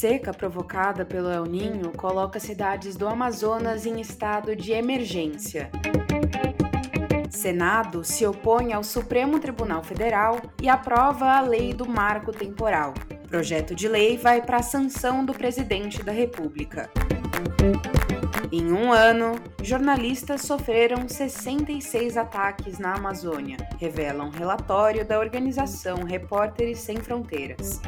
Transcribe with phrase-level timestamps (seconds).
[0.00, 5.70] Seca provocada pelo El Ninho coloca cidades do Amazonas em estado de emergência.
[7.28, 12.94] Senado se opõe ao Supremo Tribunal Federal e aprova a lei do marco temporal.
[13.28, 16.90] Projeto de lei vai para a sanção do presidente da República.
[18.52, 26.80] Em um ano, jornalistas sofreram 66 ataques na Amazônia, revela um relatório da organização Repórteres
[26.80, 27.80] Sem Fronteiras.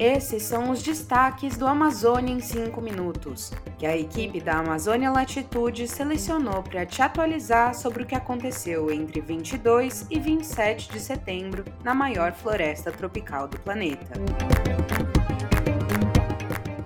[0.00, 5.86] Esses são os destaques do Amazônia em 5 minutos, que a equipe da Amazônia Latitude
[5.86, 11.94] selecionou para te atualizar sobre o que aconteceu entre 22 e 27 de setembro na
[11.94, 14.14] maior floresta tropical do planeta.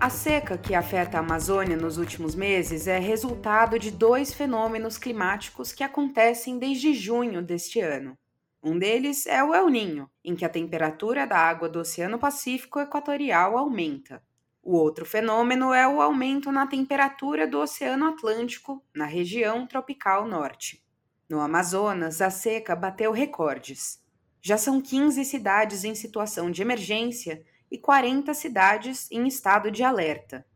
[0.00, 5.74] A seca que afeta a Amazônia nos últimos meses é resultado de dois fenômenos climáticos
[5.74, 8.16] que acontecem desde junho deste ano.
[8.62, 12.80] Um deles é o El Ninho, em que a temperatura da água do Oceano Pacífico
[12.80, 14.22] Equatorial aumenta.
[14.62, 20.82] O outro fenômeno é o aumento na temperatura do Oceano Atlântico, na região tropical norte.
[21.28, 24.02] No Amazonas, a seca bateu recordes.
[24.40, 30.46] Já são 15 cidades em situação de emergência e 40 cidades em estado de alerta.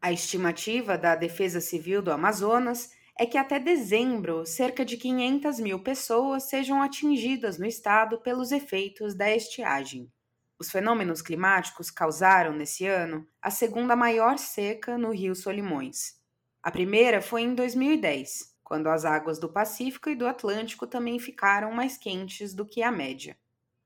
[0.00, 5.78] A estimativa da Defesa Civil do Amazonas é que até dezembro, cerca de 500 mil
[5.82, 10.10] pessoas sejam atingidas no estado pelos efeitos da estiagem.
[10.58, 16.20] Os fenômenos climáticos causaram, nesse ano, a segunda maior seca no Rio Solimões.
[16.62, 21.70] A primeira foi em 2010, quando as águas do Pacífico e do Atlântico também ficaram
[21.72, 23.36] mais quentes do que a média.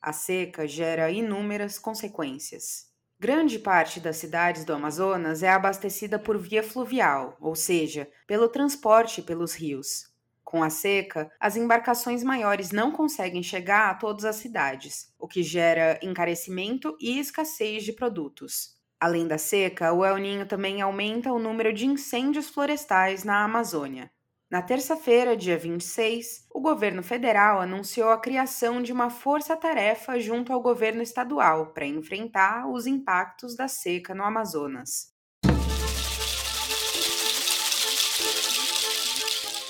[0.01, 2.87] A seca gera inúmeras consequências.
[3.21, 9.21] Grande parte das cidades do Amazonas é abastecida por via fluvial, ou seja, pelo transporte
[9.21, 10.07] pelos rios.
[10.45, 15.43] Com a seca, as embarcações maiores não conseguem chegar a todas as cidades, o que
[15.43, 18.79] gera encarecimento e escassez de produtos.
[19.01, 24.11] Além da seca, o El Ninho também aumenta o número de incêndios florestais na Amazônia.
[24.51, 30.63] Na terça-feira, dia 26, o governo federal anunciou a criação de uma força-tarefa junto ao
[30.63, 35.13] governo estadual para enfrentar os impactos da seca no Amazonas.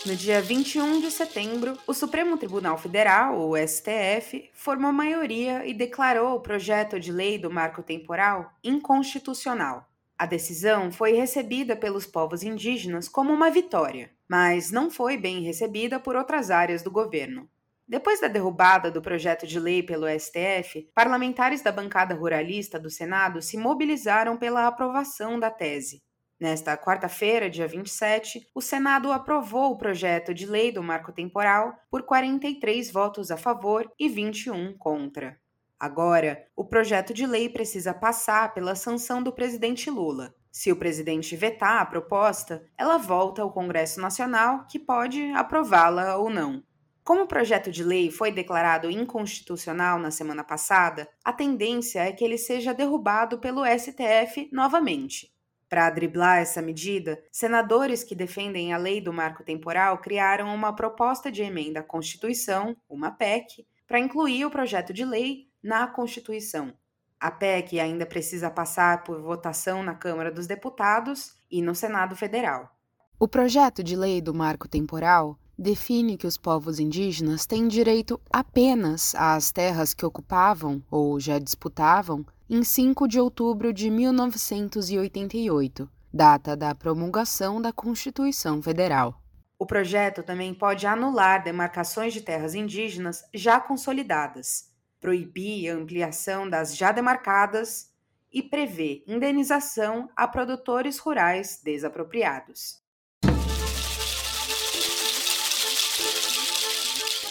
[0.06, 6.36] No dia 21 de setembro, o Supremo Tribunal Federal, o STF, formou maioria e declarou
[6.36, 9.88] o projeto de lei do marco temporal inconstitucional.
[10.18, 16.00] A decisão foi recebida pelos povos indígenas como uma vitória, mas não foi bem recebida
[16.00, 17.48] por outras áreas do governo.
[17.86, 23.40] Depois da derrubada do projeto de lei pelo STF, parlamentares da bancada ruralista do Senado
[23.40, 26.02] se mobilizaram pela aprovação da tese.
[26.40, 32.02] Nesta quarta-feira, dia 27, o Senado aprovou o projeto de lei do marco temporal por
[32.02, 35.38] 43 votos a favor e 21 contra.
[35.80, 40.34] Agora, o projeto de lei precisa passar pela sanção do presidente Lula.
[40.50, 46.28] Se o presidente vetar a proposta, ela volta ao Congresso Nacional, que pode aprová-la ou
[46.28, 46.64] não.
[47.04, 52.24] Como o projeto de lei foi declarado inconstitucional na semana passada, a tendência é que
[52.24, 55.32] ele seja derrubado pelo STF novamente.
[55.68, 61.30] Para driblar essa medida, senadores que defendem a lei do marco temporal criaram uma proposta
[61.30, 66.72] de emenda à Constituição, uma PEC, para incluir o projeto de lei na Constituição.
[67.20, 72.70] A PEC ainda precisa passar por votação na Câmara dos Deputados e no Senado Federal.
[73.18, 79.16] O projeto de lei do marco temporal define que os povos indígenas têm direito apenas
[79.16, 86.72] às terras que ocupavam ou já disputavam em 5 de outubro de 1988, data da
[86.76, 89.20] promulgação da Constituição Federal.
[89.58, 94.68] O projeto também pode anular demarcações de terras indígenas já consolidadas
[95.00, 97.92] proibir a ampliação das já demarcadas
[98.32, 102.82] e prevê indenização a produtores rurais desapropriados.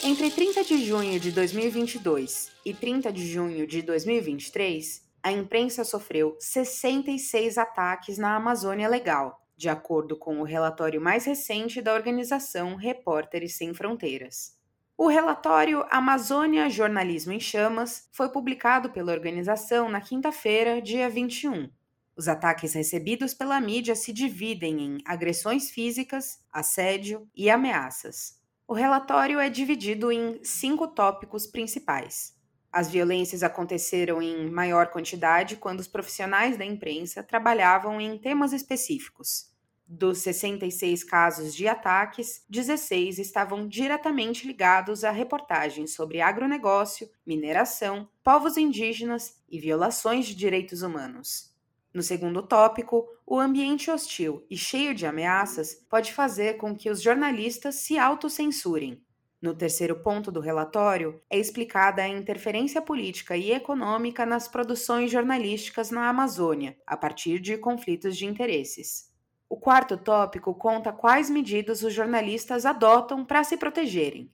[0.03, 6.37] Entre 30 de junho de 2022 e 30 de junho de 2023, a imprensa sofreu
[6.39, 13.57] 66 ataques na Amazônia Legal, de acordo com o relatório mais recente da organização Repórteres
[13.57, 14.56] Sem Fronteiras.
[14.99, 21.69] O relatório Amazônia Jornalismo em Chamas foi publicado pela organização na quinta-feira, dia 21.
[22.15, 28.39] Os ataques recebidos pela mídia se dividem em agressões físicas, assédio e ameaças.
[28.67, 32.35] O relatório é dividido em cinco tópicos principais.
[32.71, 39.55] As violências aconteceram em maior quantidade quando os profissionais da imprensa trabalhavam em temas específicos.
[39.89, 48.57] Dos 66 casos de ataques, 16 estavam diretamente ligados a reportagens sobre agronegócio, mineração, povos
[48.57, 51.55] indígenas e violações de direitos humanos.
[51.93, 57.01] No segundo tópico, o ambiente hostil e cheio de ameaças pode fazer com que os
[57.01, 59.01] jornalistas se autocensurem.
[59.41, 65.91] No terceiro ponto do relatório, é explicada a interferência política e econômica nas produções jornalísticas
[65.91, 69.15] na Amazônia, a partir de conflitos de interesses.
[69.49, 74.29] O quarto tópico conta quais medidas os jornalistas adotam para se protegerem.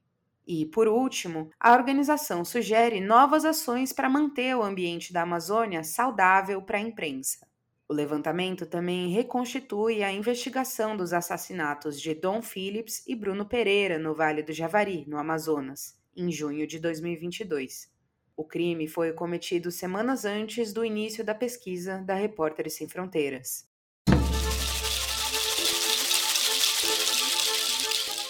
[0.45, 6.62] E, por último, a organização sugere novas ações para manter o ambiente da Amazônia saudável
[6.62, 7.48] para a imprensa.
[7.88, 14.15] O levantamento também reconstitui a investigação dos assassinatos de Dom Phillips e Bruno Pereira no
[14.15, 17.92] Vale do Javari, no Amazonas, em junho de 2022.
[18.36, 23.71] O crime foi cometido semanas antes do início da pesquisa da Repórteres Sem Fronteiras.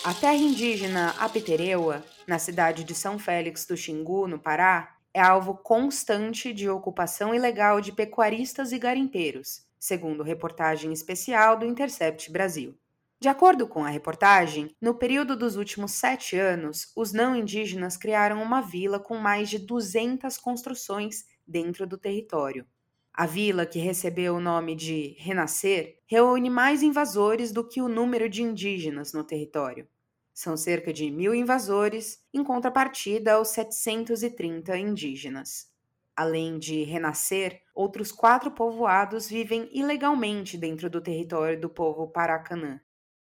[0.04, 5.56] A terra indígena Apitereua, na cidade de São Félix do Xingu, no Pará, é alvo
[5.56, 12.78] constante de ocupação ilegal de pecuaristas e garimpeiros, segundo reportagem especial do Intercept Brasil.
[13.18, 18.44] De acordo com a reportagem, no período dos últimos sete anos, os não indígenas criaram
[18.44, 22.66] uma vila com mais de 200 construções dentro do território.
[23.14, 28.28] A vila, que recebeu o nome de Renascer, reúne mais invasores do que o número
[28.28, 29.88] de indígenas no território.
[30.34, 35.72] São cerca de mil invasores, em contrapartida aos 730 indígenas.
[36.16, 42.80] Além de renascer, outros quatro povoados vivem ilegalmente dentro do território do povo Paracanã.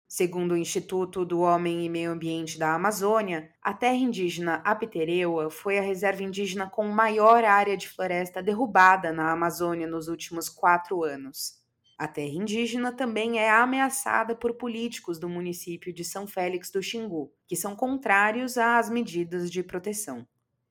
[0.07, 5.77] Segundo o Instituto do Homem e Meio Ambiente da Amazônia, a terra indígena Apitereua foi
[5.77, 11.58] a reserva indígena com maior área de floresta derrubada na Amazônia nos últimos quatro anos.
[11.99, 17.29] A terra indígena também é ameaçada por políticos do município de São Félix do Xingu,
[17.45, 20.25] que são contrários às medidas de proteção.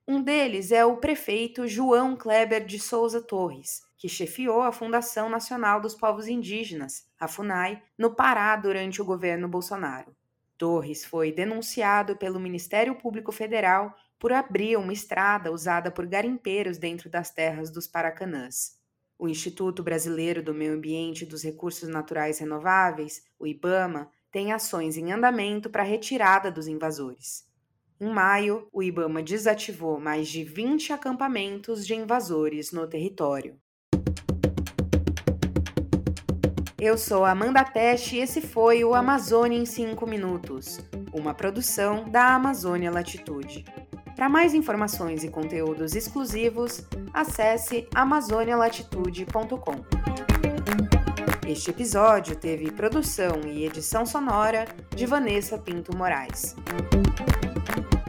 [0.07, 5.79] Um deles é o prefeito João Kleber de Souza Torres, que chefiou a Fundação Nacional
[5.79, 10.15] dos Povos Indígenas, a FUNAI, no Pará durante o governo Bolsonaro.
[10.57, 17.07] Torres foi denunciado pelo Ministério Público Federal por abrir uma estrada usada por garimpeiros dentro
[17.07, 18.78] das terras dos Paracanãs.
[19.21, 24.95] O Instituto Brasileiro do Meio Ambiente e dos Recursos Naturais Renováveis, o IBAMA, tem ações
[24.95, 27.45] em andamento para a retirada dos invasores.
[27.99, 33.59] Em maio, o IBAMA desativou mais de 20 acampamentos de invasores no território.
[36.79, 40.79] Eu sou Amanda Teste e esse foi o Amazônia em 5 Minutos,
[41.11, 43.65] uma produção da Amazônia Latitude.
[44.19, 46.83] Para mais informações e conteúdos exclusivos,
[47.13, 49.75] acesse amazonialatitude.com.
[51.47, 56.53] Este episódio teve produção e edição sonora de Vanessa Pinto Moraes.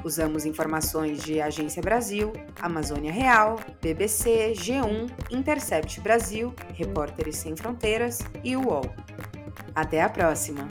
[0.03, 8.57] Usamos informações de Agência Brasil, Amazônia Real, BBC, G1, Intercept Brasil, Repórteres Sem Fronteiras e
[8.57, 8.93] UOL.
[9.77, 10.67] Até a próxima!